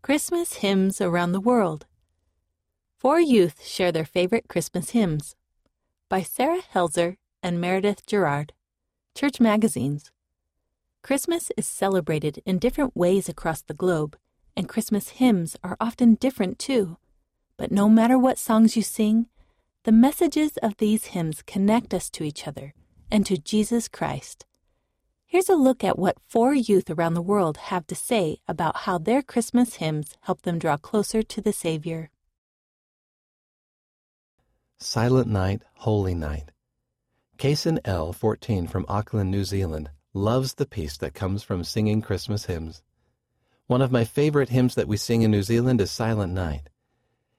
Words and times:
Christmas 0.00 0.54
Hymns 0.54 1.00
Around 1.00 1.32
the 1.32 1.40
World. 1.40 1.84
Four 2.96 3.20
youth 3.20 3.66
share 3.66 3.90
their 3.90 4.04
favorite 4.04 4.48
Christmas 4.48 4.90
hymns. 4.90 5.34
By 6.08 6.22
Sarah 6.22 6.62
Helzer 6.72 7.16
and 7.42 7.60
Meredith 7.60 8.06
Gerard. 8.06 8.52
Church 9.16 9.40
Magazines. 9.40 10.12
Christmas 11.02 11.50
is 11.56 11.66
celebrated 11.66 12.40
in 12.46 12.60
different 12.60 12.96
ways 12.96 13.28
across 13.28 13.60
the 13.60 13.74
globe, 13.74 14.16
and 14.56 14.68
Christmas 14.68 15.10
hymns 15.10 15.56
are 15.64 15.76
often 15.80 16.14
different 16.14 16.60
too. 16.60 16.96
But 17.56 17.72
no 17.72 17.88
matter 17.88 18.16
what 18.16 18.38
songs 18.38 18.76
you 18.76 18.82
sing, 18.82 19.26
the 19.82 19.92
messages 19.92 20.56
of 20.58 20.76
these 20.76 21.06
hymns 21.06 21.42
connect 21.42 21.92
us 21.92 22.08
to 22.10 22.24
each 22.24 22.46
other 22.46 22.72
and 23.10 23.26
to 23.26 23.36
Jesus 23.36 23.88
Christ. 23.88 24.46
Here's 25.30 25.50
a 25.50 25.56
look 25.56 25.84
at 25.84 25.98
what 25.98 26.16
four 26.26 26.54
youth 26.54 26.88
around 26.88 27.12
the 27.12 27.20
world 27.20 27.58
have 27.68 27.86
to 27.88 27.94
say 27.94 28.38
about 28.48 28.78
how 28.88 28.96
their 28.96 29.20
Christmas 29.20 29.74
hymns 29.74 30.16
help 30.22 30.40
them 30.40 30.58
draw 30.58 30.78
closer 30.78 31.22
to 31.22 31.42
the 31.42 31.52
Savior. 31.52 32.08
Silent 34.78 35.28
Night, 35.28 35.60
Holy 35.74 36.14
Night. 36.14 36.50
Kason 37.36 37.78
L., 37.84 38.14
14, 38.14 38.68
from 38.68 38.86
Auckland, 38.88 39.30
New 39.30 39.44
Zealand, 39.44 39.90
loves 40.14 40.54
the 40.54 40.64
peace 40.64 40.96
that 40.96 41.12
comes 41.12 41.42
from 41.42 41.62
singing 41.62 42.00
Christmas 42.00 42.46
hymns. 42.46 42.82
One 43.66 43.82
of 43.82 43.92
my 43.92 44.04
favorite 44.04 44.48
hymns 44.48 44.76
that 44.76 44.88
we 44.88 44.96
sing 44.96 45.20
in 45.20 45.30
New 45.30 45.42
Zealand 45.42 45.82
is 45.82 45.90
Silent 45.90 46.32
Night. 46.32 46.70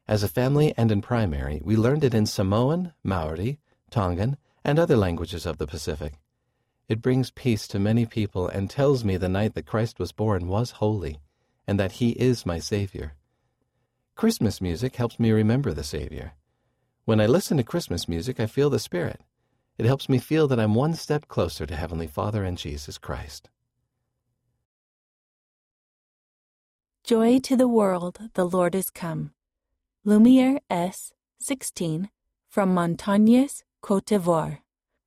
As 0.08 0.22
a 0.22 0.28
family 0.28 0.76
and 0.78 0.92
in 0.92 1.02
primary, 1.02 1.60
we 1.66 1.76
learned 1.76 2.04
it 2.04 2.14
in 2.14 2.28
Samoan, 2.28 2.94
Maori, 3.04 3.58
Tongan, 3.90 4.38
and 4.64 4.78
other 4.78 4.96
languages 4.96 5.48
of 5.48 5.58
the 5.58 5.66
Pacific. 5.66 6.20
It 6.90 7.04
brings 7.04 7.30
peace 7.30 7.68
to 7.68 7.78
many 7.78 8.08
people 8.08 8.48
and 8.48 8.68
tells 8.68 9.06
me 9.06 9.16
the 9.16 9.30
night 9.30 9.54
that 9.54 9.68
Christ 9.68 10.00
was 10.00 10.12
born 10.12 10.48
was 10.48 10.72
holy 10.72 11.20
and 11.68 11.80
that 11.80 11.94
he 11.94 12.10
is 12.14 12.48
my 12.48 12.58
Savior. 12.58 13.14
Christmas 14.16 14.60
music 14.60 14.96
helps 14.96 15.20
me 15.20 15.32
remember 15.32 15.72
the 15.72 15.84
Savior. 15.84 16.34
When 17.06 17.22
I 17.22 17.28
listen 17.28 17.58
to 17.58 17.64
Christmas 17.64 18.10
music, 18.10 18.40
I 18.40 18.48
feel 18.48 18.72
the 18.72 18.80
Spirit. 18.80 19.22
It 19.78 19.86
helps 19.86 20.10
me 20.10 20.18
feel 20.18 20.48
that 20.48 20.60
I'm 20.60 20.74
one 20.74 20.96
step 20.96 21.28
closer 21.28 21.68
to 21.68 21.76
Heavenly 21.76 22.08
Father 22.08 22.44
and 22.44 22.58
Jesus 22.58 22.98
Christ. 22.98 23.50
Joy 27.04 27.38
to 27.40 27.56
the 27.56 27.68
world, 27.68 28.20
the 28.34 28.46
Lord 28.46 28.74
is 28.74 28.90
come. 28.90 29.32
Lumiere 30.04 30.60
S. 30.72 31.14
16 31.40 32.10
from 32.50 32.74
Montagnes, 32.74 33.64
Cote 33.82 34.08
d'Ivoire 34.08 34.60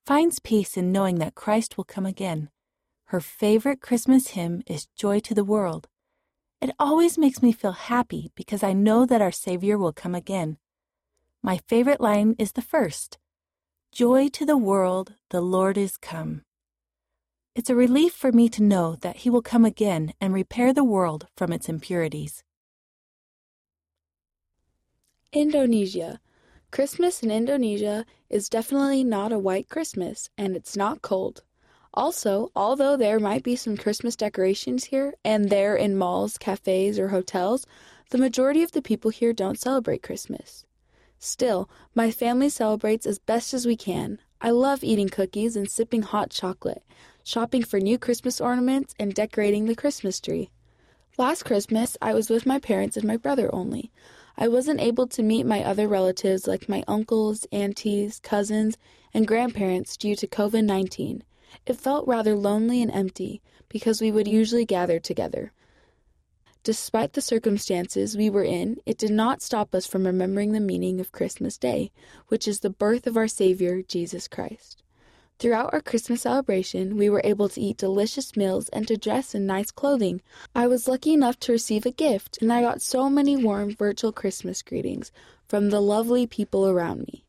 finds 0.05 0.41
peace 0.41 0.77
in 0.77 0.93
knowing 0.93 1.19
that 1.19 1.35
Christ 1.35 1.77
will 1.77 1.85
come 1.85 2.07
again. 2.07 2.51
Her 3.07 3.21
favorite 3.21 3.81
Christmas 3.81 4.29
hymn 4.29 4.63
is 4.67 4.89
Joy 4.97 5.21
to 5.21 5.35
the 5.35 5.45
World. 5.45 5.89
It 6.61 6.71
always 6.79 7.19
makes 7.19 7.43
me 7.43 7.53
feel 7.53 7.73
happy 7.73 8.31
because 8.35 8.63
I 8.63 8.73
know 8.73 9.05
that 9.07 9.21
our 9.21 9.33
Savior 9.33 9.77
will 9.79 9.93
come 9.93 10.15
again. 10.15 10.59
My 11.43 11.59
favorite 11.67 12.01
line 12.01 12.35
is 12.39 12.53
the 12.53 12.63
first 12.63 13.19
Joy 13.93 14.29
to 14.29 14.47
the 14.47 14.57
world, 14.57 15.15
the 15.31 15.43
Lord 15.43 15.77
is 15.77 15.97
come. 15.97 16.43
It's 17.55 17.69
a 17.69 17.75
relief 17.75 18.15
for 18.15 18.33
me 18.33 18.49
to 18.49 18.63
know 18.63 18.97
that 19.03 19.17
He 19.19 19.31
will 19.31 19.43
come 19.43 19.67
again 19.67 20.15
and 20.21 20.33
repair 20.33 20.73
the 20.73 20.85
world 20.85 21.27
from 21.37 21.53
its 21.53 21.69
impurities. 21.69 22.43
Indonesia. 25.33 26.21
Christmas 26.73 27.23
in 27.23 27.31
Indonesia 27.31 28.07
is 28.31 28.49
definitely 28.49 29.05
not 29.05 29.31
a 29.31 29.39
white 29.39 29.69
Christmas, 29.69 30.31
and 30.39 30.57
it's 30.57 30.75
not 30.75 31.03
cold. 31.03 31.43
Also, 31.93 32.51
although 32.57 32.97
there 32.97 33.21
might 33.21 33.43
be 33.43 33.57
some 33.57 33.77
Christmas 33.77 34.17
decorations 34.17 34.85
here 34.85 35.13
and 35.23 35.51
there 35.51 35.77
in 35.77 35.99
malls, 35.99 36.39
cafes, 36.39 36.99
or 36.99 37.09
hotels, 37.09 37.67
the 38.09 38.17
majority 38.17 38.63
of 38.63 38.73
the 38.73 38.81
people 38.81 39.11
here 39.11 39.35
don't 39.35 39.61
celebrate 39.61 40.03
Christmas. 40.03 40.65
Still, 41.19 41.69
my 41.95 42.11
family 42.11 42.49
celebrates 42.49 43.05
as 43.05 43.19
best 43.19 43.53
as 43.53 43.67
we 43.67 43.77
can. 43.77 44.19
I 44.41 44.49
love 44.49 44.83
eating 44.83 45.11
cookies 45.11 45.57
and 45.57 45.69
sipping 45.69 46.01
hot 46.01 46.31
chocolate, 46.31 46.83
shopping 47.23 47.65
for 47.65 47.81
new 47.81 47.99
Christmas 47.99 48.41
ornaments, 48.41 48.95
and 48.99 49.13
decorating 49.13 49.67
the 49.67 49.77
Christmas 49.77 50.21
tree. 50.21 50.49
Last 51.19 51.43
Christmas, 51.43 51.99
I 52.01 52.15
was 52.15 52.31
with 52.31 52.47
my 52.47 52.59
parents 52.59 52.97
and 52.97 53.05
my 53.05 53.19
brother 53.19 53.55
only. 53.55 53.93
I 54.37 54.49
wasn't 54.49 54.81
able 54.81 55.07
to 55.09 55.23
meet 55.23 55.45
my 55.45 55.63
other 55.63 55.87
relatives 55.87 56.47
like 56.47 56.69
my 56.69 56.83
uncles, 56.89 57.47
aunties, 57.53 58.21
cousins, 58.21 58.79
and 59.13 59.27
grandparents 59.27 59.97
due 59.97 60.17
to 60.17 60.27
COVID 60.27 60.65
19. 60.65 61.23
It 61.67 61.75
felt 61.75 62.07
rather 62.07 62.35
lonely 62.35 62.83
and 62.83 62.91
empty 62.91 63.43
because 63.69 64.01
we 64.01 64.11
would 64.11 64.27
usually 64.27 64.65
gather 64.65 64.99
together. 64.99 65.53
Despite 66.65 67.15
the 67.15 67.21
circumstances 67.21 68.17
we 68.17 68.31
were 68.31 68.45
in, 68.45 68.79
it 68.87 68.97
did 68.97 69.11
not 69.11 69.43
stop 69.43 69.75
us 69.75 69.87
from 69.87 70.07
remembering 70.07 70.53
the 70.53 70.61
meaning 70.61 71.01
of 71.01 71.11
Christmas 71.11 71.59
Day, 71.59 71.91
which 72.29 72.47
is 72.47 72.61
the 72.61 72.71
birth 72.71 73.07
of 73.07 73.17
our 73.17 73.29
Savior, 73.29 73.83
Jesus 73.83 74.29
Christ. 74.29 74.82
Throughout 75.43 75.75
our 75.75 75.81
Christmas 75.81 76.23
celebration, 76.23 76.97
we 76.97 77.11
were 77.11 77.21
able 77.25 77.49
to 77.49 77.61
eat 77.61 77.77
delicious 77.77 78.37
meals 78.37 78.69
and 78.69 78.87
to 78.87 78.97
dress 78.97 79.35
in 79.35 79.45
nice 79.45 79.73
clothing. 79.73 80.23
I 80.55 80.69
was 80.69 80.87
lucky 80.87 81.13
enough 81.13 81.41
to 81.41 81.51
receive 81.51 81.85
a 81.85 81.91
gift, 81.91 82.39
and 82.41 82.53
I 82.53 82.61
got 82.61 82.81
so 82.81 83.11
many 83.11 83.37
warm 83.37 83.75
virtual 83.75 84.13
Christmas 84.13 84.63
greetings 84.63 85.11
from 85.49 85.71
the 85.71 85.81
lovely 85.81 86.29
people 86.29 86.69
around 86.69 87.09
me. 87.09 87.25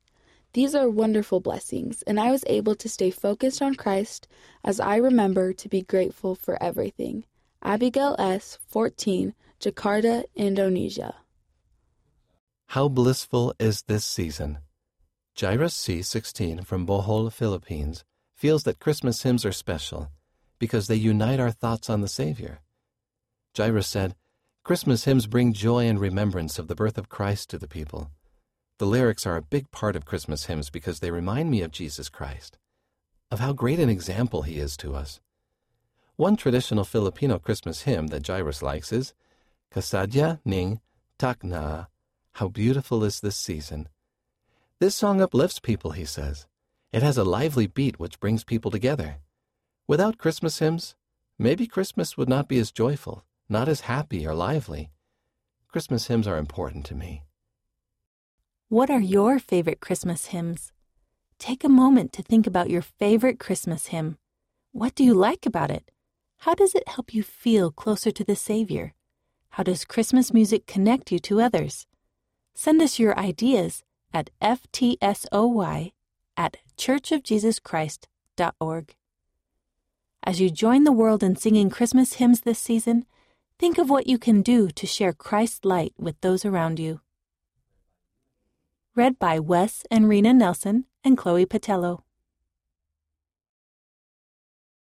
These 0.53 0.75
are 0.75 0.91
wonderful 0.91 1.39
blessings, 1.39 2.03
and 2.03 2.19
I 2.19 2.29
was 2.29 2.43
able 2.45 2.75
to 2.75 2.87
stay 2.87 3.09
focused 3.09 3.63
on 3.63 3.73
Christ 3.73 4.27
as 4.63 4.79
I 4.79 4.97
remember 4.97 5.51
to 5.51 5.67
be 5.67 5.81
grateful 5.81 6.35
for 6.35 6.61
everything. 6.61 7.25
Abigail 7.63 8.15
S., 8.19 8.59
14, 8.67 9.33
Jakarta, 9.59 10.25
Indonesia. 10.35 11.15
How 12.67 12.89
blissful 12.89 13.55
is 13.57 13.81
this 13.87 14.05
season! 14.05 14.59
Jairus 15.39 15.73
C. 15.73 16.03
16 16.03 16.61
from 16.61 16.85
Bohol, 16.85 17.31
Philippines, 17.31 18.03
feels 18.35 18.63
that 18.63 18.79
Christmas 18.79 19.23
hymns 19.23 19.43
are 19.45 19.51
special 19.51 20.11
because 20.59 20.87
they 20.87 20.95
unite 20.95 21.39
our 21.39 21.49
thoughts 21.49 21.89
on 21.89 22.01
the 22.01 22.07
Savior. 22.07 22.59
Jairus 23.57 23.87
said, 23.87 24.15
Christmas 24.63 25.05
hymns 25.05 25.25
bring 25.25 25.51
joy 25.51 25.87
and 25.87 25.99
remembrance 25.99 26.59
of 26.59 26.67
the 26.67 26.75
birth 26.75 26.99
of 26.99 27.09
Christ 27.09 27.49
to 27.49 27.57
the 27.57 27.67
people. 27.67 28.11
The 28.77 28.85
lyrics 28.85 29.25
are 29.25 29.35
a 29.35 29.41
big 29.41 29.71
part 29.71 29.95
of 29.95 30.05
Christmas 30.05 30.45
hymns 30.45 30.69
because 30.69 30.99
they 30.99 31.09
remind 31.09 31.49
me 31.49 31.61
of 31.61 31.71
Jesus 31.71 32.09
Christ, 32.09 32.59
of 33.31 33.39
how 33.39 33.53
great 33.53 33.79
an 33.79 33.89
example 33.89 34.43
he 34.43 34.59
is 34.59 34.77
to 34.77 34.93
us. 34.93 35.19
One 36.15 36.37
traditional 36.37 36.83
Filipino 36.83 37.39
Christmas 37.39 37.81
hymn 37.81 38.07
that 38.07 38.25
Jairus 38.25 38.61
likes 38.61 38.91
is 38.91 39.15
Kasadya 39.73 40.39
Ning 40.45 40.79
Takna. 41.17 41.87
How 42.33 42.47
beautiful 42.49 43.03
is 43.03 43.19
this 43.19 43.35
season. 43.35 43.89
This 44.83 44.95
song 44.95 45.21
uplifts 45.21 45.61
people, 45.61 45.91
he 45.91 46.03
says. 46.03 46.45
It 46.91 47.03
has 47.03 47.17
a 47.17 47.23
lively 47.23 47.67
beat 47.67 48.01
which 48.01 48.19
brings 48.19 48.43
people 48.43 48.69
together. 48.69 49.19
Without 49.87 50.17
Christmas 50.17 50.59
hymns, 50.59 50.95
maybe 51.39 51.67
Christmas 51.67 52.17
would 52.17 52.27
not 52.27 52.49
be 52.49 52.59
as 52.59 52.69
joyful, 52.69 53.23
not 53.47 53.69
as 53.69 53.87
happy 53.87 54.27
or 54.27 54.33
lively. 54.33 54.91
Christmas 55.69 56.07
hymns 56.07 56.27
are 56.27 56.37
important 56.37 56.85
to 56.87 56.95
me. 56.95 57.23
What 58.67 58.89
are 58.89 58.99
your 58.99 59.39
favorite 59.39 59.79
Christmas 59.79 60.25
hymns? 60.25 60.73
Take 61.39 61.63
a 61.63 61.69
moment 61.69 62.11
to 62.11 62.21
think 62.21 62.45
about 62.45 62.69
your 62.69 62.81
favorite 62.81 63.39
Christmas 63.39 63.85
hymn. 63.85 64.17
What 64.73 64.95
do 64.95 65.05
you 65.05 65.13
like 65.13 65.45
about 65.45 65.71
it? 65.71 65.91
How 66.39 66.55
does 66.55 66.75
it 66.75 66.89
help 66.89 67.13
you 67.13 67.23
feel 67.23 67.71
closer 67.71 68.11
to 68.11 68.25
the 68.25 68.35
Savior? 68.35 68.93
How 69.51 69.63
does 69.63 69.85
Christmas 69.85 70.33
music 70.33 70.67
connect 70.67 71.09
you 71.09 71.19
to 71.19 71.39
others? 71.39 71.87
Send 72.53 72.81
us 72.81 72.99
your 72.99 73.17
ideas 73.17 73.81
at 74.13 74.29
ftsoy 74.41 75.91
at 76.37 76.57
churchofjesuschrist.org. 76.77 78.95
As 80.25 80.39
you 80.39 80.49
join 80.49 80.85
the 80.85 80.91
world 80.91 81.23
in 81.23 81.35
singing 81.35 81.69
Christmas 81.69 82.13
hymns 82.13 82.41
this 82.41 82.59
season, 82.59 83.05
think 83.59 83.77
of 83.77 83.89
what 83.89 84.07
you 84.07 84.17
can 84.17 84.41
do 84.41 84.69
to 84.69 84.87
share 84.87 85.13
Christ's 85.13 85.65
light 85.65 85.93
with 85.97 86.19
those 86.21 86.45
around 86.45 86.79
you. 86.79 87.01
Read 88.95 89.19
by 89.19 89.39
Wes 89.39 89.83
and 89.91 90.07
Rena 90.07 90.33
Nelson 90.33 90.85
and 91.03 91.17
Chloe 91.17 91.45
Patello. 91.45 92.03